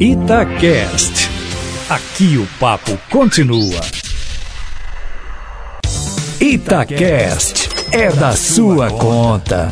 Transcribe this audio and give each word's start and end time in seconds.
Itacast. 0.00 1.28
Aqui 1.88 2.36
o 2.36 2.58
papo 2.58 2.98
continua. 3.12 3.80
Itacast 6.40 7.68
é 7.92 8.10
da 8.10 8.32
sua 8.32 8.90
conta. 8.90 9.68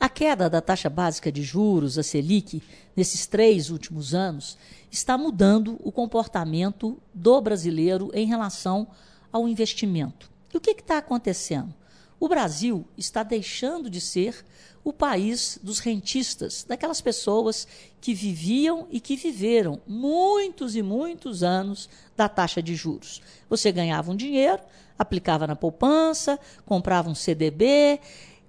A 0.00 0.08
queda 0.08 0.50
da 0.50 0.60
taxa 0.60 0.90
básica 0.90 1.30
de 1.30 1.44
juros, 1.44 1.96
a 1.96 2.02
Selic, 2.02 2.60
nesses 2.96 3.28
três 3.28 3.70
últimos 3.70 4.12
anos, 4.12 4.58
está 4.90 5.16
mudando 5.16 5.78
o 5.78 5.92
comportamento 5.92 6.98
do 7.14 7.40
brasileiro 7.40 8.10
em 8.12 8.26
relação 8.26 8.88
ao 9.32 9.46
investimento. 9.46 10.28
E 10.52 10.56
o 10.56 10.60
que 10.60 10.72
está 10.72 10.98
acontecendo? 10.98 11.72
O 12.18 12.28
Brasil 12.28 12.84
está 12.98 13.22
deixando 13.22 13.88
de 13.88 14.00
ser 14.00 14.44
o 14.82 14.92
país 14.92 15.58
dos 15.62 15.78
rentistas, 15.78 16.64
daquelas 16.66 17.00
pessoas 17.00 17.66
que 18.00 18.14
viviam 18.14 18.86
e 18.90 18.98
que 18.98 19.16
viveram 19.16 19.80
muitos 19.86 20.74
e 20.74 20.82
muitos 20.82 21.42
anos 21.42 21.88
da 22.16 22.28
taxa 22.28 22.62
de 22.62 22.74
juros. 22.74 23.20
Você 23.48 23.70
ganhava 23.70 24.10
um 24.10 24.16
dinheiro, 24.16 24.62
aplicava 24.98 25.46
na 25.46 25.54
poupança, 25.54 26.38
comprava 26.64 27.10
um 27.10 27.14
CDB, 27.14 28.00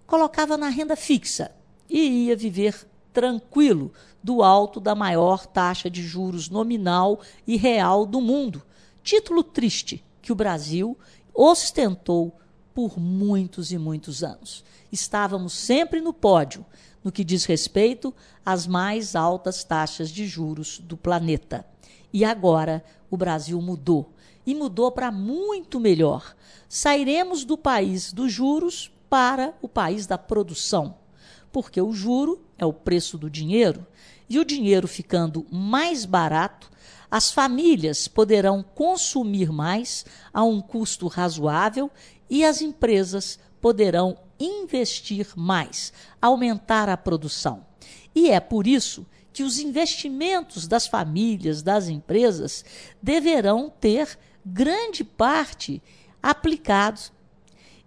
colocava 0.07 0.57
na 0.57 0.69
renda 0.69 0.95
fixa 0.95 1.51
e 1.89 2.27
ia 2.27 2.35
viver 2.35 2.87
tranquilo 3.11 3.91
do 4.23 4.41
alto 4.41 4.79
da 4.79 4.95
maior 4.95 5.45
taxa 5.45 5.89
de 5.89 6.01
juros 6.01 6.49
nominal 6.49 7.19
e 7.45 7.57
real 7.57 8.05
do 8.05 8.21
mundo. 8.21 8.61
Título 9.03 9.43
triste 9.43 10.03
que 10.21 10.31
o 10.31 10.35
Brasil 10.35 10.97
ostentou 11.33 12.37
por 12.73 12.99
muitos 12.99 13.71
e 13.71 13.77
muitos 13.77 14.23
anos. 14.23 14.63
Estávamos 14.91 15.53
sempre 15.53 16.01
no 16.01 16.13
pódio 16.13 16.65
no 17.03 17.11
que 17.11 17.23
diz 17.23 17.45
respeito 17.45 18.13
às 18.45 18.67
mais 18.67 19.15
altas 19.15 19.63
taxas 19.63 20.09
de 20.09 20.27
juros 20.27 20.79
do 20.79 20.95
planeta. 20.95 21.65
E 22.13 22.23
agora 22.23 22.83
o 23.09 23.17
Brasil 23.17 23.59
mudou. 23.61 24.11
E 24.45 24.55
mudou 24.55 24.91
para 24.91 25.11
muito 25.11 25.79
melhor. 25.79 26.35
Sairemos 26.67 27.43
do 27.43 27.57
país 27.57 28.11
dos 28.11 28.31
juros 28.31 28.91
para 29.09 29.53
o 29.61 29.67
país 29.67 30.07
da 30.07 30.17
produção. 30.17 30.95
Porque 31.51 31.81
o 31.81 31.91
juro 31.91 32.41
é 32.57 32.65
o 32.65 32.73
preço 32.73 33.17
do 33.17 33.29
dinheiro, 33.29 33.85
e 34.29 34.39
o 34.39 34.45
dinheiro 34.45 34.87
ficando 34.87 35.45
mais 35.51 36.05
barato, 36.05 36.71
as 37.09 37.29
famílias 37.29 38.07
poderão 38.07 38.63
consumir 38.63 39.51
mais 39.51 40.05
a 40.33 40.45
um 40.45 40.61
custo 40.61 41.07
razoável 41.07 41.91
e 42.31 42.45
as 42.45 42.61
empresas 42.61 43.37
poderão 43.59 44.17
investir 44.39 45.27
mais, 45.35 45.91
aumentar 46.21 46.87
a 46.87 46.95
produção. 46.95 47.65
E 48.15 48.29
é 48.29 48.39
por 48.39 48.65
isso 48.65 49.05
que 49.33 49.43
os 49.43 49.59
investimentos 49.59 50.65
das 50.65 50.87
famílias, 50.87 51.61
das 51.61 51.89
empresas, 51.89 52.63
deverão 53.03 53.69
ter 53.69 54.17
grande 54.45 55.03
parte 55.03 55.81
aplicados. 56.23 57.11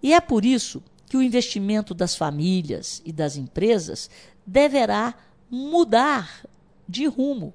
E 0.03 0.13
é 0.13 0.21
por 0.21 0.45
isso 0.45 0.83
que 1.09 1.17
o 1.17 1.23
investimento 1.23 1.95
das 1.95 2.15
famílias 2.15 3.01
e 3.03 3.13
das 3.13 3.37
empresas 3.37 4.11
deverá 4.47 5.15
mudar 5.51 6.45
de 6.87 7.07
rumo. 7.07 7.55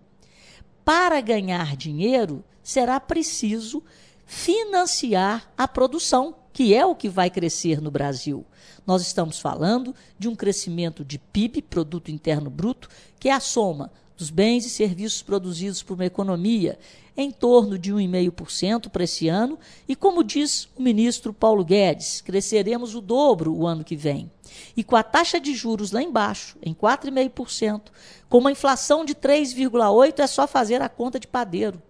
Para 0.84 1.22
ganhar 1.22 1.78
dinheiro, 1.78 2.44
será 2.64 3.00
preciso 3.00 3.84
financiar 4.26 5.52
a 5.58 5.68
produção, 5.68 6.36
que 6.60 6.76
é 6.76 6.86
o 6.86 6.94
que 6.94 7.08
vai 7.08 7.30
crescer 7.30 7.80
no 7.80 7.90
Brasil. 7.90 8.46
Nós 8.86 9.02
estamos 9.02 9.40
falando 9.40 9.96
de 10.18 10.28
um 10.28 10.36
crescimento 10.36 11.06
de 11.06 11.18
PIB, 11.18 11.62
produto 11.62 12.12
interno 12.12 12.50
bruto, 12.50 12.90
que 13.18 13.30
é 13.30 13.32
a 13.32 13.40
soma 13.40 13.90
dos 14.18 14.30
bens 14.30 14.66
e 14.66 14.70
serviços 14.70 15.22
produzidos 15.22 15.82
por 15.82 15.94
uma 15.94 16.06
economia 16.06 16.78
em 17.16 17.32
torno 17.32 17.80
de 17.80 17.94
1,5% 17.94 18.90
para 18.90 19.06
esse 19.06 19.30
ano, 19.30 19.58
e 19.88 19.96
como 19.96 20.22
diz 20.22 20.68
o 20.76 20.82
ministro 20.82 21.34
Paulo 21.34 21.64
Guedes, 21.64 22.20
cresceremos 22.20 22.94
o 22.94 23.00
dobro 23.00 23.56
o 23.56 23.66
ano 23.66 23.86
que 23.86 23.96
vem. 23.96 24.30
E 24.76 24.84
com 24.84 24.98
a 24.98 25.04
taxa 25.04 25.40
de 25.40 25.56
juros 25.56 25.94
lá 25.94 26.04
embaixo, 26.04 26.58
em 26.62 26.74
4,5%, 26.74 27.84
com 28.28 28.38
uma 28.38 28.52
inflação 28.52 29.06
de 29.06 29.16
3,8%, 29.16 30.20
é 30.20 30.28
só 30.28 30.46
fazer 30.46 30.82
a 30.82 30.90
conta 30.90 31.22
de 31.22 31.26
padeiro 31.28 31.82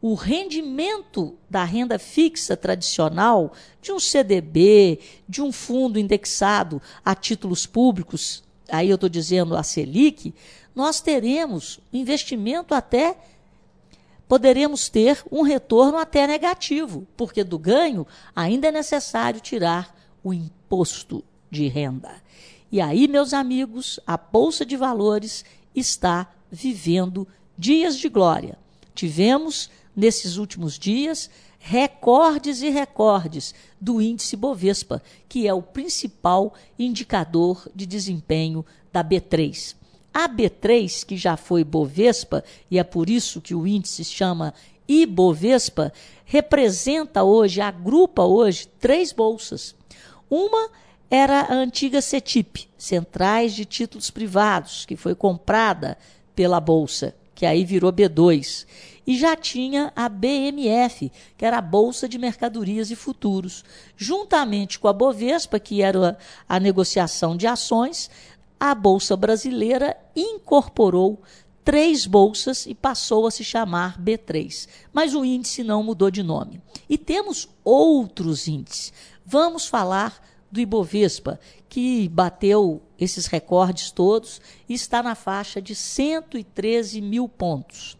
o 0.00 0.14
rendimento 0.14 1.36
da 1.48 1.64
renda 1.64 1.98
fixa 1.98 2.56
tradicional, 2.56 3.52
de 3.80 3.92
um 3.92 3.98
CDB, 3.98 5.00
de 5.28 5.42
um 5.42 5.50
fundo 5.50 5.98
indexado 5.98 6.80
a 7.04 7.14
títulos 7.14 7.66
públicos, 7.66 8.44
aí 8.68 8.90
eu 8.90 8.96
estou 8.96 9.08
dizendo 9.08 9.56
a 9.56 9.62
Selic, 9.62 10.34
nós 10.74 11.00
teremos 11.00 11.80
investimento 11.92 12.74
até. 12.74 13.16
Poderemos 14.28 14.88
ter 14.88 15.24
um 15.30 15.42
retorno 15.42 15.96
até 15.96 16.26
negativo, 16.26 17.06
porque 17.16 17.42
do 17.42 17.58
ganho 17.58 18.06
ainda 18.34 18.68
é 18.68 18.72
necessário 18.72 19.40
tirar 19.40 19.96
o 20.22 20.34
imposto 20.34 21.24
de 21.50 21.68
renda. 21.68 22.10
E 22.70 22.80
aí, 22.80 23.06
meus 23.06 23.32
amigos, 23.32 24.00
a 24.06 24.16
Bolsa 24.16 24.66
de 24.66 24.76
Valores 24.76 25.44
está 25.74 26.28
vivendo 26.50 27.26
dias 27.56 27.96
de 27.96 28.08
glória. 28.08 28.58
Tivemos 28.94 29.70
nesses 29.96 30.36
últimos 30.36 30.78
dias 30.78 31.30
recordes 31.58 32.62
e 32.62 32.68
recordes 32.68 33.52
do 33.80 34.00
índice 34.00 34.36
Bovespa, 34.36 35.02
que 35.28 35.48
é 35.48 35.54
o 35.54 35.62
principal 35.62 36.54
indicador 36.78 37.68
de 37.74 37.84
desempenho 37.86 38.64
da 38.92 39.02
B3. 39.02 39.74
A 40.14 40.28
B3, 40.28 41.04
que 41.04 41.16
já 41.16 41.36
foi 41.36 41.64
Bovespa, 41.64 42.44
e 42.70 42.78
é 42.78 42.84
por 42.84 43.10
isso 43.10 43.40
que 43.40 43.54
o 43.54 43.66
índice 43.66 44.04
se 44.04 44.12
chama 44.12 44.54
Ibovespa, 44.88 45.92
representa 46.24 47.24
hoje, 47.24 47.60
agrupa 47.60 48.22
hoje 48.22 48.68
três 48.78 49.12
bolsas. 49.12 49.74
Uma 50.30 50.70
era 51.10 51.40
a 51.40 51.54
antiga 51.54 52.00
CETIP, 52.00 52.68
Centrais 52.78 53.54
de 53.54 53.64
Títulos 53.64 54.10
Privados, 54.10 54.84
que 54.86 54.96
foi 54.96 55.14
comprada 55.14 55.98
pela 56.34 56.60
Bolsa, 56.60 57.14
que 57.34 57.44
aí 57.44 57.64
virou 57.64 57.92
B2 57.92 58.66
e 59.06 59.16
já 59.16 59.36
tinha 59.36 59.92
a 59.94 60.08
BMF, 60.08 61.12
que 61.36 61.44
era 61.44 61.58
a 61.58 61.62
Bolsa 61.62 62.08
de 62.08 62.18
Mercadorias 62.18 62.90
e 62.90 62.96
Futuros. 62.96 63.64
Juntamente 63.96 64.78
com 64.78 64.88
a 64.88 64.92
Bovespa, 64.92 65.60
que 65.60 65.80
era 65.80 66.18
a, 66.48 66.58
negociação 66.58 67.36
de 67.36 67.46
ações, 67.46 68.10
a 68.58 68.74
Bolsa 68.74 69.16
Brasileira 69.16 69.96
incorporou 70.14 71.22
três 71.64 72.06
bolsas 72.06 72.66
e 72.66 72.74
passou 72.74 73.26
a 73.26 73.30
se 73.30 73.44
chamar 73.44 74.00
B3. 74.00 74.68
Mas 74.92 75.14
o 75.14 75.24
índice 75.24 75.62
não 75.62 75.82
mudou 75.82 76.10
de 76.10 76.22
nome. 76.22 76.60
E 76.88 76.98
temos 76.98 77.48
outros 77.64 78.48
índices. 78.48 78.92
Vamos 79.24 79.66
falar 79.66 80.20
do 80.50 80.60
Ibovespa, 80.60 81.38
que 81.68 82.08
bateu 82.08 82.82
esses 82.98 83.26
recordes 83.26 83.90
todos 83.90 84.40
e 84.68 84.74
está 84.74 85.02
na 85.02 85.14
faixa 85.14 85.60
de 85.60 85.74
113 85.74 87.00
mil 87.00 87.28
pontos. 87.28 87.98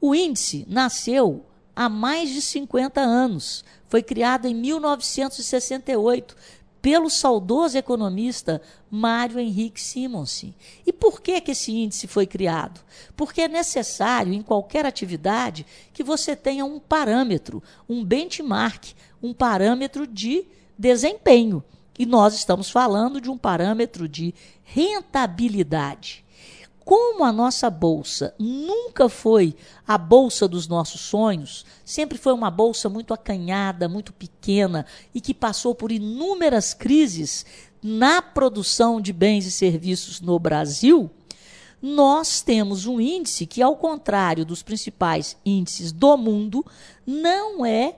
O 0.00 0.14
índice 0.14 0.64
nasceu 0.68 1.44
há 1.74 1.88
mais 1.88 2.30
de 2.30 2.40
50 2.40 3.00
anos. 3.00 3.64
Foi 3.88 4.02
criado 4.02 4.46
em 4.46 4.54
1968 4.54 6.36
pelo 6.80 7.10
saudoso 7.10 7.76
economista 7.76 8.62
Mário 8.88 9.40
Henrique 9.40 9.80
Simonsen. 9.80 10.54
E 10.86 10.92
por 10.92 11.20
que, 11.20 11.40
que 11.40 11.50
esse 11.50 11.72
índice 11.72 12.06
foi 12.06 12.26
criado? 12.26 12.80
Porque 13.16 13.42
é 13.42 13.48
necessário, 13.48 14.32
em 14.32 14.42
qualquer 14.42 14.86
atividade, 14.86 15.66
que 15.92 16.04
você 16.04 16.36
tenha 16.36 16.64
um 16.64 16.78
parâmetro, 16.78 17.62
um 17.88 18.04
benchmark, 18.04 18.92
um 19.20 19.34
parâmetro 19.34 20.06
de 20.06 20.46
desempenho. 20.78 21.62
E 21.98 22.06
nós 22.06 22.34
estamos 22.34 22.70
falando 22.70 23.20
de 23.20 23.28
um 23.28 23.36
parâmetro 23.36 24.08
de 24.08 24.32
rentabilidade 24.62 26.24
como 26.88 27.22
a 27.22 27.30
nossa 27.30 27.68
bolsa 27.68 28.34
nunca 28.38 29.10
foi 29.10 29.54
a 29.86 29.98
bolsa 29.98 30.48
dos 30.48 30.66
nossos 30.66 31.02
sonhos, 31.02 31.66
sempre 31.84 32.16
foi 32.16 32.32
uma 32.32 32.50
bolsa 32.50 32.88
muito 32.88 33.12
acanhada, 33.12 33.90
muito 33.90 34.10
pequena 34.10 34.86
e 35.14 35.20
que 35.20 35.34
passou 35.34 35.74
por 35.74 35.92
inúmeras 35.92 36.72
crises 36.72 37.44
na 37.82 38.22
produção 38.22 39.02
de 39.02 39.12
bens 39.12 39.44
e 39.44 39.50
serviços 39.50 40.22
no 40.22 40.38
Brasil, 40.38 41.10
nós 41.82 42.40
temos 42.40 42.86
um 42.86 42.98
índice 42.98 43.44
que, 43.44 43.60
ao 43.60 43.76
contrário 43.76 44.46
dos 44.46 44.62
principais 44.62 45.36
índices 45.44 45.92
do 45.92 46.16
mundo, 46.16 46.64
não 47.06 47.66
é 47.66 47.96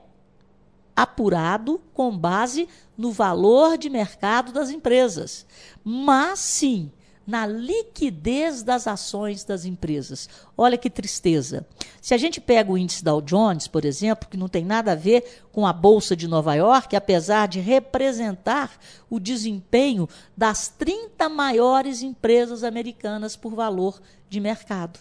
apurado 0.97 1.81
com 1.95 2.19
base 2.19 2.69
no 2.99 3.13
valor 3.13 3.79
de 3.79 3.89
mercado 3.89 4.51
das 4.51 4.69
empresas, 4.69 5.47
mas 5.85 6.41
sim 6.41 6.91
na 7.27 7.47
liquidez 7.47 8.63
das 8.63 8.87
ações 8.87 9.45
das 9.45 9.65
empresas. 9.65 10.29
Olha 10.57 10.79
que 10.79 10.91
tristeza. 10.91 11.67
Se 12.01 12.15
a 12.15 12.19
gente 12.19 12.41
pega 12.41 12.73
o 12.73 12.79
índice 12.79 13.05
Dow 13.05 13.21
Jones, 13.21 13.69
por 13.69 13.85
exemplo, 13.85 14.29
que 14.29 14.37
não 14.37 14.49
tem 14.49 14.65
nada 14.65 14.93
a 14.93 14.97
ver 14.97 15.43
com 15.53 15.67
a 15.67 15.73
Bolsa 15.73 16.17
de 16.17 16.27
Nova 16.27 16.55
York, 16.55 16.97
apesar 16.97 17.47
de 17.47 17.61
representar 17.61 18.79
o 19.09 19.21
desempenho 19.21 20.09
das 20.37 20.69
30 20.69 21.29
maiores 21.29 22.03
empresas 22.03 22.65
americanas 22.65 23.37
por 23.37 23.55
valor 23.55 24.01
de 24.29 24.41
mercado. 24.41 24.99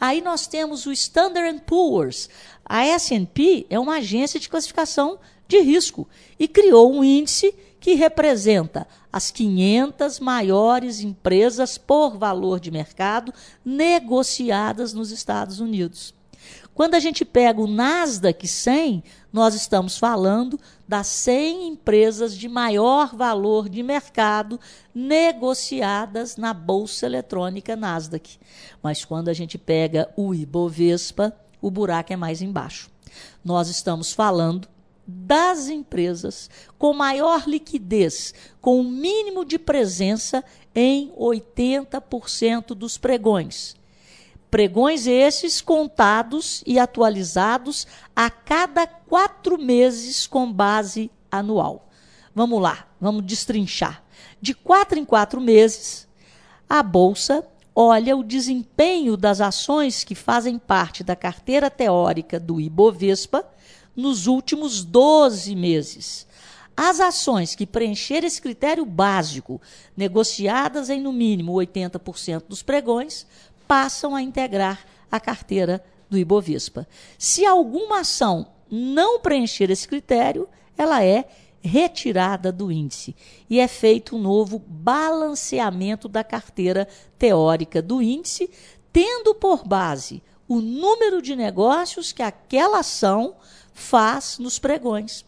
Aí 0.00 0.20
nós 0.20 0.46
temos 0.46 0.86
o 0.86 0.92
Standard 0.92 1.60
Poor's. 1.66 2.28
A 2.64 2.84
S&P 2.84 3.66
é 3.68 3.78
uma 3.78 3.96
agência 3.96 4.38
de 4.38 4.48
classificação 4.48 5.18
de 5.46 5.60
risco 5.60 6.08
e 6.38 6.46
criou 6.46 6.92
um 6.92 7.02
índice 7.02 7.54
que 7.88 7.94
representa 7.94 8.86
as 9.10 9.30
500 9.30 10.20
maiores 10.20 11.00
empresas 11.00 11.78
por 11.78 12.18
valor 12.18 12.60
de 12.60 12.70
mercado 12.70 13.32
negociadas 13.64 14.92
nos 14.92 15.10
Estados 15.10 15.58
Unidos. 15.58 16.12
Quando 16.74 16.96
a 16.96 17.00
gente 17.00 17.24
pega 17.24 17.62
o 17.62 17.66
Nasdaq 17.66 18.46
100, 18.46 19.02
nós 19.32 19.54
estamos 19.54 19.96
falando 19.96 20.60
das 20.86 21.06
100 21.06 21.68
empresas 21.68 22.36
de 22.36 22.46
maior 22.46 23.16
valor 23.16 23.70
de 23.70 23.82
mercado 23.82 24.60
negociadas 24.94 26.36
na 26.36 26.52
bolsa 26.52 27.06
eletrônica 27.06 27.74
Nasdaq. 27.74 28.38
Mas 28.82 29.02
quando 29.02 29.30
a 29.30 29.32
gente 29.32 29.56
pega 29.56 30.12
o 30.14 30.34
Ibovespa, 30.34 31.34
o 31.58 31.70
buraco 31.70 32.12
é 32.12 32.16
mais 32.16 32.42
embaixo. 32.42 32.90
Nós 33.42 33.70
estamos 33.70 34.12
falando 34.12 34.68
das 35.10 35.70
empresas 35.70 36.50
com 36.78 36.92
maior 36.92 37.48
liquidez, 37.48 38.34
com 38.60 38.78
o 38.78 38.84
mínimo 38.84 39.42
de 39.42 39.58
presença 39.58 40.44
em 40.74 41.10
80% 41.18 42.74
dos 42.74 42.98
pregões. 42.98 43.74
Pregões 44.50 45.06
esses 45.06 45.62
contados 45.62 46.62
e 46.66 46.78
atualizados 46.78 47.86
a 48.14 48.28
cada 48.28 48.86
quatro 48.86 49.58
meses 49.58 50.26
com 50.26 50.52
base 50.52 51.10
anual. 51.30 51.88
Vamos 52.34 52.60
lá, 52.60 52.86
vamos 53.00 53.24
destrinchar. 53.24 54.04
De 54.40 54.52
quatro 54.52 54.98
em 54.98 55.06
quatro 55.06 55.40
meses, 55.40 56.06
a 56.68 56.82
Bolsa 56.82 57.46
olha 57.74 58.14
o 58.16 58.22
desempenho 58.22 59.16
das 59.16 59.40
ações 59.40 60.04
que 60.04 60.14
fazem 60.14 60.58
parte 60.58 61.02
da 61.02 61.16
carteira 61.16 61.70
teórica 61.70 62.38
do 62.38 62.60
Ibovespa 62.60 63.44
nos 63.98 64.28
últimos 64.28 64.84
12 64.84 65.56
meses. 65.56 66.24
As 66.76 67.00
ações 67.00 67.56
que 67.56 67.66
preencherem 67.66 68.28
esse 68.28 68.40
critério 68.40 68.86
básico, 68.86 69.60
negociadas 69.96 70.88
em 70.88 71.00
no 71.00 71.12
mínimo 71.12 71.52
80% 71.54 72.44
dos 72.48 72.62
pregões, 72.62 73.26
passam 73.66 74.14
a 74.14 74.22
integrar 74.22 74.86
a 75.10 75.18
carteira 75.18 75.84
do 76.08 76.16
Ibovespa. 76.16 76.86
Se 77.18 77.44
alguma 77.44 78.00
ação 78.00 78.46
não 78.70 79.18
preencher 79.18 79.68
esse 79.68 79.88
critério, 79.88 80.48
ela 80.76 81.02
é 81.02 81.28
retirada 81.60 82.52
do 82.52 82.70
índice 82.70 83.16
e 83.50 83.58
é 83.58 83.66
feito 83.66 84.14
um 84.14 84.20
novo 84.20 84.60
balanceamento 84.64 86.08
da 86.08 86.22
carteira 86.22 86.86
teórica 87.18 87.82
do 87.82 88.00
índice, 88.00 88.48
tendo 88.92 89.34
por 89.34 89.66
base 89.66 90.22
o 90.46 90.60
número 90.60 91.20
de 91.20 91.34
negócios 91.34 92.12
que 92.12 92.22
aquela 92.22 92.78
ação 92.78 93.34
faz 93.78 94.38
nos 94.38 94.58
pregões. 94.58 95.24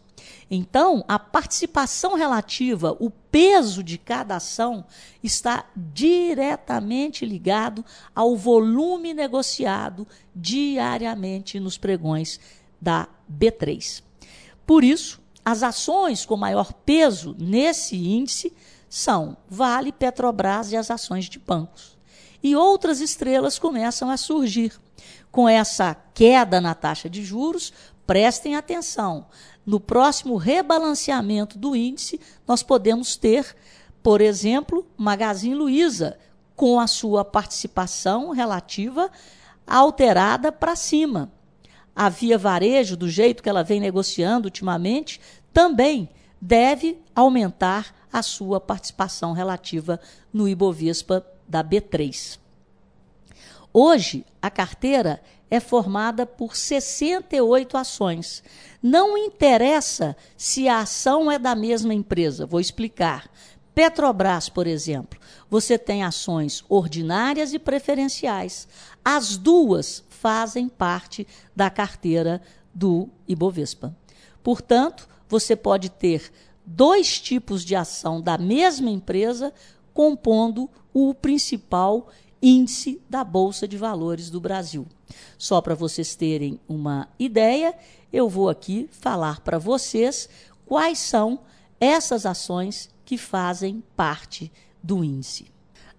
Então, 0.49 1.03
a 1.07 1.17
participação 1.17 2.15
relativa, 2.15 2.95
o 2.99 3.09
peso 3.09 3.81
de 3.81 3.97
cada 3.97 4.35
ação, 4.35 4.85
está 5.23 5.65
diretamente 5.75 7.25
ligado 7.25 7.83
ao 8.13 8.35
volume 8.35 9.13
negociado 9.13 10.05
diariamente 10.35 11.59
nos 11.59 11.77
pregões 11.77 12.39
da 12.79 13.07
B3. 13.31 14.03
Por 14.65 14.83
isso, 14.83 15.21
as 15.43 15.63
ações 15.63 16.25
com 16.25 16.35
maior 16.35 16.73
peso 16.73 17.35
nesse 17.39 17.95
índice 17.95 18.53
são 18.89 19.37
Vale, 19.49 19.91
Petrobras 19.91 20.71
e 20.71 20.77
as 20.77 20.91
ações 20.91 21.25
de 21.25 21.39
bancos. 21.39 21.97
E 22.43 22.55
outras 22.55 22.99
estrelas 22.99 23.57
começam 23.57 24.09
a 24.09 24.17
surgir. 24.17 24.73
Com 25.31 25.47
essa 25.47 25.95
queda 26.13 26.59
na 26.59 26.75
taxa 26.75 27.09
de 27.09 27.23
juros, 27.23 27.71
prestem 28.11 28.57
atenção. 28.57 29.27
No 29.65 29.79
próximo 29.79 30.35
rebalanceamento 30.35 31.57
do 31.57 31.73
índice, 31.73 32.19
nós 32.45 32.61
podemos 32.61 33.15
ter, 33.15 33.55
por 34.03 34.19
exemplo, 34.19 34.85
Magazine 34.97 35.55
Luiza, 35.55 36.19
com 36.53 36.77
a 36.77 36.87
sua 36.87 37.23
participação 37.23 38.31
relativa 38.31 39.09
alterada 39.65 40.51
para 40.51 40.75
cima. 40.75 41.31
A 41.95 42.09
Via 42.09 42.37
Varejo, 42.37 42.97
do 42.97 43.07
jeito 43.07 43.41
que 43.41 43.47
ela 43.47 43.63
vem 43.63 43.79
negociando 43.79 44.47
ultimamente, 44.47 45.21
também 45.53 46.09
deve 46.41 46.99
aumentar 47.15 47.95
a 48.11 48.21
sua 48.21 48.59
participação 48.59 49.31
relativa 49.31 50.01
no 50.33 50.49
Ibovespa 50.49 51.25
da 51.47 51.63
B3. 51.63 52.37
Hoje, 53.73 54.25
a 54.41 54.49
carteira 54.49 55.21
é 55.49 55.59
formada 55.59 56.25
por 56.25 56.55
68 56.55 57.77
ações. 57.77 58.43
Não 58.81 59.17
interessa 59.17 60.15
se 60.37 60.67
a 60.67 60.79
ação 60.79 61.31
é 61.31 61.37
da 61.37 61.55
mesma 61.55 61.93
empresa, 61.93 62.45
vou 62.45 62.59
explicar. 62.59 63.29
Petrobras, 63.73 64.49
por 64.49 64.67
exemplo, 64.67 65.19
você 65.49 65.77
tem 65.77 66.03
ações 66.03 66.63
ordinárias 66.67 67.53
e 67.53 67.59
preferenciais. 67.59 68.67
As 69.03 69.37
duas 69.37 70.03
fazem 70.09 70.67
parte 70.67 71.25
da 71.55 71.69
carteira 71.69 72.41
do 72.73 73.09
Ibovespa. 73.27 73.95
Portanto, 74.43 75.07
você 75.27 75.55
pode 75.55 75.89
ter 75.89 76.31
dois 76.65 77.19
tipos 77.19 77.63
de 77.63 77.75
ação 77.75 78.21
da 78.21 78.37
mesma 78.37 78.89
empresa 78.89 79.53
compondo 79.93 80.69
o 80.93 81.13
principal 81.13 82.07
índice 82.41 83.01
da 83.09 83.23
Bolsa 83.23 83.67
de 83.67 83.77
Valores 83.77 84.29
do 84.29 84.41
Brasil. 84.41 84.87
Só 85.37 85.61
para 85.61 85.75
vocês 85.75 86.15
terem 86.15 86.59
uma 86.67 87.07
ideia, 87.19 87.75
eu 88.11 88.27
vou 88.27 88.49
aqui 88.49 88.89
falar 88.91 89.41
para 89.41 89.59
vocês 89.59 90.27
quais 90.65 90.99
são 90.99 91.39
essas 91.79 92.25
ações 92.25 92.89
que 93.05 93.17
fazem 93.17 93.83
parte 93.95 94.51
do 94.81 95.03
índice. 95.03 95.51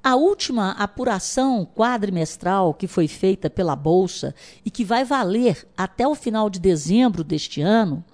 A 0.04 0.16
última 0.16 0.72
apuração 0.72 1.64
quadrimestral 1.64 2.74
que 2.74 2.88
foi 2.88 3.06
feita 3.06 3.48
pela 3.48 3.76
Bolsa 3.76 4.34
e 4.64 4.70
que 4.70 4.84
vai 4.84 5.04
valer 5.04 5.68
até 5.76 6.08
o 6.08 6.14
final 6.16 6.50
de 6.50 6.58
dezembro 6.58 7.22
deste 7.22 7.60
ano 7.60 8.04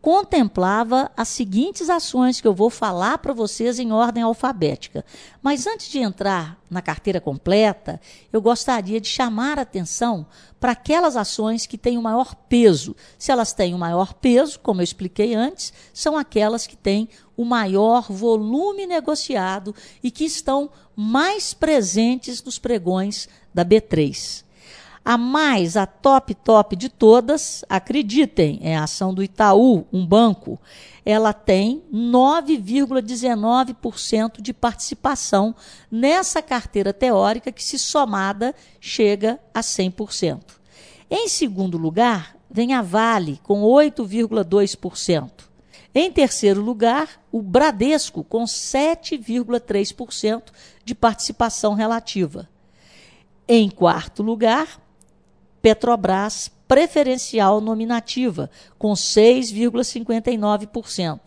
contemplava 0.00 1.10
as 1.16 1.28
seguintes 1.28 1.90
ações 1.90 2.40
que 2.40 2.46
eu 2.46 2.54
vou 2.54 2.70
falar 2.70 3.18
para 3.18 3.32
vocês 3.32 3.78
em 3.78 3.92
ordem 3.92 4.22
alfabética. 4.22 5.04
Mas 5.42 5.66
antes 5.66 5.88
de 5.88 5.98
entrar 5.98 6.58
na 6.70 6.80
carteira 6.80 7.20
completa, 7.20 8.00
eu 8.32 8.40
gostaria 8.40 9.00
de 9.00 9.08
chamar 9.08 9.58
a 9.58 9.62
atenção 9.62 10.26
para 10.60 10.72
aquelas 10.72 11.16
ações 11.16 11.66
que 11.66 11.76
têm 11.76 11.98
o 11.98 12.02
maior 12.02 12.34
peso. 12.34 12.94
Se 13.18 13.32
elas 13.32 13.52
têm 13.52 13.74
o 13.74 13.78
maior 13.78 14.14
peso, 14.14 14.60
como 14.60 14.80
eu 14.80 14.84
expliquei 14.84 15.34
antes, 15.34 15.72
são 15.92 16.16
aquelas 16.16 16.66
que 16.66 16.76
têm 16.76 17.08
o 17.36 17.44
maior 17.44 18.10
volume 18.10 18.86
negociado 18.86 19.74
e 20.02 20.10
que 20.10 20.24
estão 20.24 20.70
mais 20.94 21.54
presentes 21.54 22.42
nos 22.42 22.58
pregões 22.58 23.28
da 23.54 23.64
B3. 23.64 24.47
A 25.08 25.16
mais, 25.16 25.74
a 25.74 25.86
top 25.86 26.34
top 26.34 26.76
de 26.76 26.90
todas, 26.90 27.64
acreditem, 27.66 28.58
é 28.60 28.76
a 28.76 28.84
ação 28.84 29.14
do 29.14 29.22
Itaú, 29.22 29.86
um 29.90 30.06
banco. 30.06 30.60
Ela 31.02 31.32
tem 31.32 31.82
9,19% 31.90 34.42
de 34.42 34.52
participação 34.52 35.54
nessa 35.90 36.42
carteira 36.42 36.92
teórica 36.92 37.50
que, 37.50 37.64
se 37.64 37.78
somada, 37.78 38.54
chega 38.78 39.40
a 39.54 39.60
100%. 39.60 40.42
Em 41.10 41.26
segundo 41.26 41.78
lugar, 41.78 42.36
vem 42.50 42.74
a 42.74 42.82
Vale, 42.82 43.40
com 43.42 43.62
8,2%. 43.62 45.30
Em 45.94 46.12
terceiro 46.12 46.60
lugar, 46.60 47.08
o 47.32 47.40
Bradesco, 47.40 48.22
com 48.22 48.44
7,3% 48.44 50.52
de 50.84 50.94
participação 50.94 51.72
relativa. 51.72 52.46
Em 53.48 53.70
quarto 53.70 54.22
lugar, 54.22 54.86
Petrobras 55.60 56.50
preferencial 56.68 57.60
nominativa, 57.60 58.48
com 58.78 58.92
6,59%, 58.92 61.20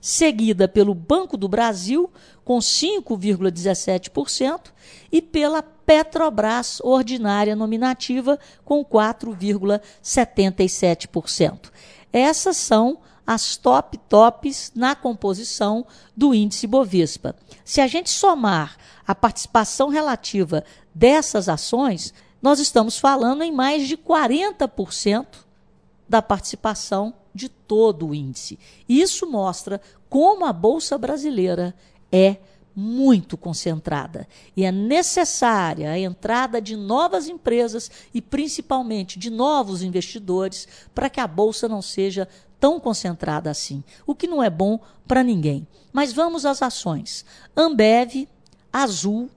seguida 0.00 0.66
pelo 0.66 0.92
Banco 0.94 1.36
do 1.36 1.46
Brasil, 1.48 2.10
com 2.44 2.58
5,17%, 2.58 4.72
e 5.12 5.20
pela 5.20 5.62
Petrobras 5.62 6.80
ordinária 6.80 7.54
nominativa, 7.54 8.38
com 8.64 8.82
4,77%. 8.84 11.70
Essas 12.12 12.56
são 12.56 12.98
as 13.26 13.56
top 13.58 13.98
tops 14.08 14.72
na 14.74 14.94
composição 14.94 15.84
do 16.16 16.34
índice 16.34 16.66
Bovespa. 16.66 17.36
Se 17.62 17.82
a 17.82 17.86
gente 17.86 18.08
somar 18.08 18.78
a 19.06 19.14
participação 19.14 19.90
relativa 19.90 20.64
dessas 20.94 21.46
ações, 21.46 22.14
nós 22.40 22.60
estamos 22.60 22.98
falando 22.98 23.42
em 23.42 23.52
mais 23.52 23.88
de 23.88 23.96
40% 23.96 25.26
da 26.08 26.22
participação 26.22 27.14
de 27.34 27.48
todo 27.48 28.08
o 28.08 28.14
índice. 28.14 28.58
Isso 28.88 29.30
mostra 29.30 29.80
como 30.08 30.44
a 30.44 30.52
bolsa 30.52 30.96
brasileira 30.96 31.74
é 32.10 32.38
muito 32.74 33.36
concentrada 33.36 34.26
e 34.56 34.64
é 34.64 34.70
necessária 34.70 35.90
a 35.90 35.98
entrada 35.98 36.62
de 36.62 36.76
novas 36.76 37.28
empresas 37.28 37.90
e 38.14 38.22
principalmente 38.22 39.18
de 39.18 39.30
novos 39.30 39.82
investidores 39.82 40.68
para 40.94 41.10
que 41.10 41.20
a 41.20 41.26
bolsa 41.26 41.68
não 41.68 41.82
seja 41.82 42.28
tão 42.60 42.78
concentrada 42.78 43.50
assim, 43.50 43.82
o 44.06 44.14
que 44.14 44.28
não 44.28 44.42
é 44.42 44.48
bom 44.48 44.78
para 45.06 45.24
ninguém. 45.24 45.66
Mas 45.92 46.12
vamos 46.12 46.46
às 46.46 46.62
ações. 46.62 47.24
Ambev, 47.56 48.28
Azul, 48.72 49.28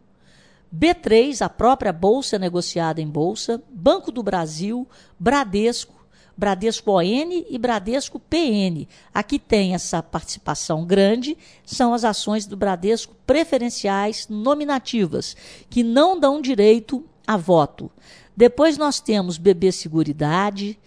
B3, 0.74 1.42
a 1.42 1.50
própria 1.50 1.92
bolsa 1.92 2.40
negociada 2.40 3.02
em 3.02 3.08
bolsa, 3.08 3.62
Banco 3.70 4.12
do 4.12 4.24
Brasil, 4.24 4.88
Bradesco, 5.20 6.02
Bradesco 6.38 6.92
ON 6.92 7.04
e 7.04 7.58
Bradesco 7.60 8.20
PN. 8.20 8.88
Aqui 9.14 9.38
tem 9.38 9.74
essa 9.74 10.02
participação 10.02 10.86
grande, 10.86 11.38
são 11.66 11.94
as 11.94 12.06
ações 12.06 12.46
do 12.46 12.56
Bradesco 12.56 13.16
preferenciais 13.28 14.28
nominativas, 14.30 15.36
que 15.70 15.84
não 15.84 16.20
dão 16.20 16.42
direito 16.42 17.06
a 17.28 17.36
voto. 17.36 17.92
Depois 18.36 18.78
nós 18.78 19.00
temos 19.00 19.38
BB 19.38 19.72
Seguridade, 19.72 20.80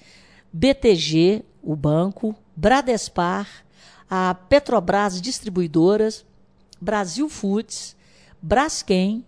BTG, 0.53 1.45
o 1.63 1.77
banco, 1.77 2.35
Bradespar, 2.57 3.49
a 4.09 4.35
Petrobras 4.35 5.21
Distribuidoras, 5.21 6.25
Brasil 6.81 7.29
Foods, 7.29 7.95
Braskem, 8.41 9.25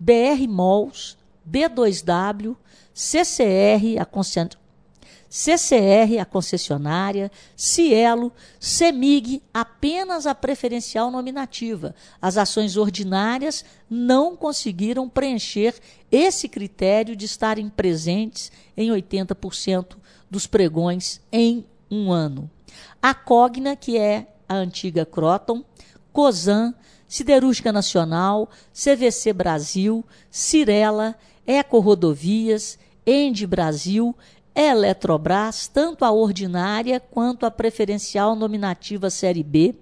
BR 0.00 0.48
Malls, 0.48 1.18
B2W, 1.48 2.56
CCR, 2.94 3.98
a 4.00 4.06
CCR, 5.30 6.18
a 6.20 6.24
concessionária, 6.24 7.30
Cielo, 7.54 8.32
CEMIG, 8.58 9.40
apenas 9.54 10.26
a 10.26 10.34
preferencial 10.34 11.08
nominativa. 11.08 11.94
As 12.20 12.36
ações 12.36 12.76
ordinárias 12.76 13.64
não 13.88 14.34
conseguiram 14.34 15.08
preencher 15.08 15.76
esse 16.10 16.48
critério 16.48 17.14
de 17.14 17.26
estarem 17.26 17.68
presentes 17.68 18.50
em 18.76 18.90
80% 18.90 19.96
dos 20.28 20.48
pregões 20.48 21.20
em 21.30 21.64
um 21.88 22.10
ano. 22.10 22.50
A 23.00 23.14
Cogna, 23.14 23.76
que 23.76 23.96
é 23.96 24.26
a 24.48 24.56
antiga 24.56 25.06
Croton, 25.06 25.64
Cosan, 26.12 26.74
Siderúrgica 27.08 27.72
Nacional, 27.72 28.48
CVC 28.72 29.32
Brasil, 29.32 30.04
Cirela, 30.30 31.16
Eco 31.46 31.80
Rodovias, 31.80 32.78
Ende 33.06 33.46
Brasil, 33.46 34.14
Eletrobras, 34.54 35.68
tanto 35.68 36.04
a 36.04 36.10
ordinária 36.12 37.00
quanto 37.00 37.46
a 37.46 37.50
preferencial 37.50 38.36
nominativa 38.36 39.10
Série 39.10 39.42
B, 39.42 39.74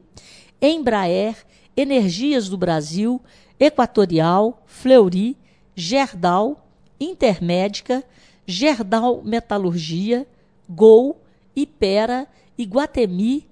Embraer, 0.61 1.37
Energias 1.77 2.49
do 2.49 2.57
Brasil, 2.57 3.21
Equatorial, 3.59 4.63
Fleury, 4.67 5.37
Gerdau, 5.75 6.65
Intermédica, 7.01 8.05
Gerdau 8.47 9.23
Metalurgia, 9.23 10.27
Gol, 10.69 11.17
Ipera, 11.55 12.27
Iguatemi, 12.57 13.48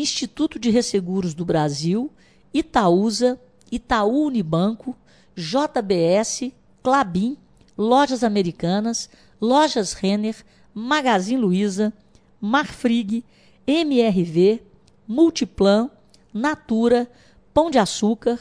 Instituto 0.00 0.58
de 0.58 0.70
Resseguros 0.70 1.34
do 1.34 1.44
Brasil, 1.44 2.10
Itaúsa, 2.54 3.38
Itaú 3.70 4.28
Unibanco, 4.28 4.96
JBS, 5.36 6.52
Clabin, 6.82 7.36
Lojas 7.76 8.24
Americanas, 8.24 9.10
Lojas 9.38 9.92
Renner, 9.92 10.36
Magazine 10.72 11.38
Luiza, 11.38 11.92
Marfrig, 12.40 13.22
MRV, 13.66 14.62
Multiplan, 15.06 15.90
Natura, 16.32 17.06
Pão 17.52 17.70
de 17.70 17.78
Açúcar, 17.78 18.40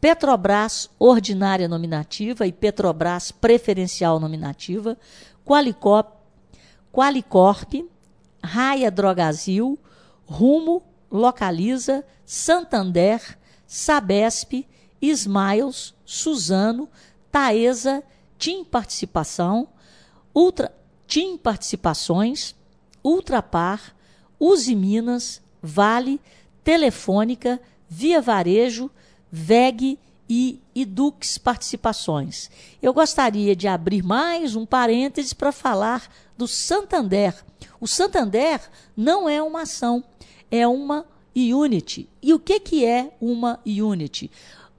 Petrobras 0.00 0.88
Ordinária 0.96 1.66
Nominativa 1.66 2.46
e 2.46 2.52
Petrobras 2.52 3.32
Preferencial 3.32 4.20
Nominativa, 4.20 4.96
Qualicop, 5.44 6.12
Qualicorp, 6.92 7.84
Raia 8.42 8.92
Drogazil, 8.92 9.76
Rumo, 10.24 10.84
Localiza, 11.10 12.04
Santander, 12.24 13.38
Sabesp, 13.66 14.66
Smiles, 15.02 15.94
Suzano, 16.04 16.88
Taesa, 17.30 18.02
TIM 18.38 18.64
Participação, 18.64 19.68
Ultra, 20.34 20.72
TIM 21.06 21.36
Participações, 21.36 22.54
Ultrapar, 23.02 23.94
Uzi 24.38 24.74
Minas, 24.74 25.42
Vale, 25.62 26.20
Telefônica, 26.62 27.60
Via 27.88 28.20
Varejo, 28.20 28.90
VEG 29.30 29.98
e 30.30 30.62
Edux 30.72 31.38
Participações. 31.38 32.48
Eu 32.80 32.94
gostaria 32.94 33.56
de 33.56 33.66
abrir 33.66 34.04
mais 34.04 34.54
um 34.54 34.64
parênteses 34.64 35.32
para 35.32 35.50
falar 35.50 36.08
do 36.38 36.46
Santander. 36.46 37.34
O 37.80 37.88
Santander 37.88 38.60
não 38.96 39.28
é 39.28 39.42
uma 39.42 39.62
ação, 39.62 40.04
é 40.48 40.68
uma 40.68 41.04
unit. 41.34 42.08
E 42.22 42.32
o 42.32 42.38
que, 42.38 42.60
que 42.60 42.84
é 42.84 43.12
uma 43.20 43.58
unit? 43.66 44.30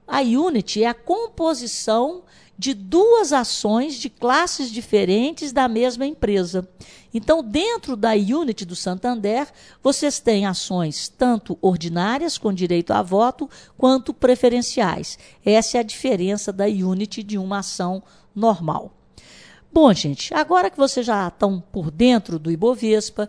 A 0.08 0.22
unit 0.22 0.82
é 0.82 0.86
a 0.86 0.94
composição 0.94 2.22
de 2.62 2.74
duas 2.74 3.32
ações 3.32 3.96
de 3.96 4.08
classes 4.08 4.70
diferentes 4.70 5.50
da 5.50 5.66
mesma 5.66 6.06
empresa. 6.06 6.68
Então, 7.12 7.42
dentro 7.42 7.96
da 7.96 8.12
unit 8.12 8.64
do 8.64 8.76
Santander, 8.76 9.48
vocês 9.82 10.20
têm 10.20 10.46
ações 10.46 11.08
tanto 11.08 11.58
ordinárias, 11.60 12.38
com 12.38 12.52
direito 12.52 12.92
a 12.92 13.02
voto, 13.02 13.50
quanto 13.76 14.14
preferenciais. 14.14 15.18
Essa 15.44 15.78
é 15.78 15.80
a 15.80 15.82
diferença 15.82 16.52
da 16.52 16.66
unit 16.66 17.24
de 17.24 17.36
uma 17.36 17.58
ação 17.58 18.00
normal. 18.32 18.92
Bom, 19.72 19.92
gente, 19.92 20.32
agora 20.32 20.70
que 20.70 20.78
vocês 20.78 21.04
já 21.04 21.26
estão 21.26 21.60
por 21.72 21.90
dentro 21.90 22.38
do 22.38 22.48
Ibovespa, 22.48 23.28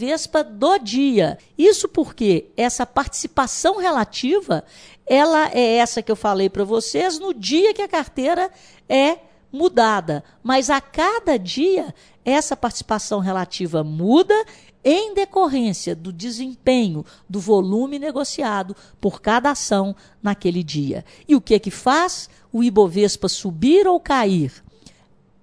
Vespa 0.00 0.42
do 0.42 0.78
dia. 0.78 1.36
Isso 1.58 1.86
porque 1.86 2.46
essa 2.56 2.86
participação 2.86 3.76
relativa, 3.76 4.64
ela 5.04 5.50
é 5.52 5.76
essa 5.76 6.00
que 6.00 6.10
eu 6.10 6.16
falei 6.16 6.48
para 6.48 6.64
vocês 6.64 7.18
no 7.18 7.34
dia 7.34 7.74
que 7.74 7.82
a 7.82 7.88
carteira 7.88 8.50
é 8.88 9.18
mudada, 9.52 10.24
mas 10.42 10.70
a 10.70 10.80
cada 10.80 11.38
dia 11.38 11.94
essa 12.24 12.56
participação 12.56 13.20
relativa 13.20 13.84
muda 13.84 14.34
em 14.82 15.12
decorrência 15.12 15.94
do 15.94 16.10
desempenho 16.10 17.04
do 17.28 17.38
volume 17.38 17.98
negociado 17.98 18.74
por 18.98 19.20
cada 19.20 19.50
ação 19.50 19.94
naquele 20.22 20.62
dia. 20.62 21.04
E 21.28 21.36
o 21.36 21.42
que 21.42 21.58
que 21.58 21.70
faz 21.70 22.30
o 22.50 22.62
Ibovespa 22.62 23.28
subir 23.28 23.86
ou 23.86 24.00
cair? 24.00 24.64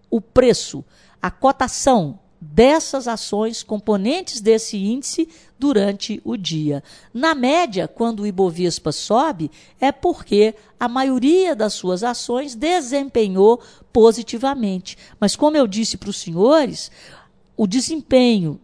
O 0.09 0.19
preço, 0.19 0.83
a 1.21 1.29
cotação 1.29 2.19
dessas 2.39 3.07
ações, 3.07 3.63
componentes 3.63 4.41
desse 4.41 4.77
índice 4.77 5.27
durante 5.57 6.21
o 6.23 6.37
dia. 6.37 6.83
Na 7.13 7.33
média, 7.33 7.87
quando 7.87 8.21
o 8.21 8.27
Ibovespa 8.27 8.91
sobe, 8.91 9.49
é 9.79 9.91
porque 9.91 10.55
a 10.79 10.87
maioria 10.87 11.55
das 11.55 11.73
suas 11.73 12.03
ações 12.03 12.53
desempenhou 12.53 13.61
positivamente. 13.91 14.97
Mas, 15.19 15.35
como 15.35 15.57
eu 15.57 15.65
disse 15.65 15.97
para 15.97 16.09
os 16.09 16.17
senhores, 16.17 16.91
o 17.55 17.65
desempenho 17.65 18.59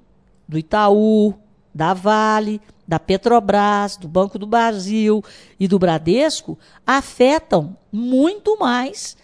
do 0.48 0.58
Itaú, 0.58 1.34
da 1.74 1.94
Vale, 1.94 2.62
da 2.88 3.00
Petrobras, 3.00 3.98
do 3.98 4.08
Banco 4.08 4.38
do 4.38 4.46
Brasil 4.46 5.24
e 5.60 5.68
do 5.68 5.80
Bradesco 5.80 6.60
afetam 6.86 7.75
muito 7.92 8.58
mais 8.60 9.18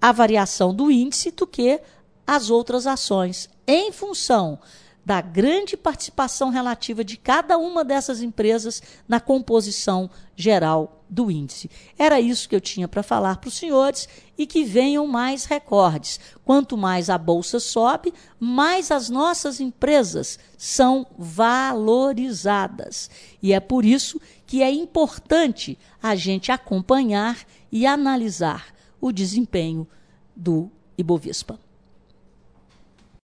a 0.00 0.12
variação 0.12 0.74
do 0.74 0.90
índice 0.90 1.30
do 1.30 1.46
que 1.46 1.80
as 2.26 2.50
outras 2.50 2.86
ações, 2.86 3.48
em 3.66 3.92
função 3.92 4.58
da 5.04 5.20
grande 5.20 5.76
participação 5.76 6.50
relativa 6.50 7.02
de 7.02 7.16
cada 7.16 7.58
uma 7.58 7.84
dessas 7.84 8.22
empresas 8.22 8.80
na 9.08 9.18
composição 9.18 10.08
geral 10.36 11.04
do 11.10 11.30
índice. 11.30 11.70
Era 11.98 12.20
isso 12.20 12.48
que 12.48 12.54
eu 12.54 12.60
tinha 12.60 12.86
para 12.86 13.02
falar 13.02 13.36
para 13.36 13.48
os 13.48 13.54
senhores 13.54 14.08
e 14.38 14.46
que 14.46 14.64
venham 14.64 15.06
mais 15.06 15.44
recordes. 15.44 16.20
Quanto 16.44 16.76
mais 16.76 17.10
a 17.10 17.18
bolsa 17.18 17.58
sobe, 17.58 18.14
mais 18.38 18.90
as 18.90 19.10
nossas 19.10 19.60
empresas 19.60 20.38
são 20.56 21.06
valorizadas. 21.18 23.10
E 23.42 23.52
é 23.52 23.60
por 23.60 23.84
isso 23.84 24.20
que 24.46 24.62
é 24.62 24.70
importante 24.70 25.76
a 26.02 26.14
gente 26.14 26.52
acompanhar 26.52 27.38
e 27.70 27.84
analisar 27.86 28.72
o 29.00 29.12
desempenho 29.12 29.86
do 30.34 30.70
Ibovespa. 30.96 31.58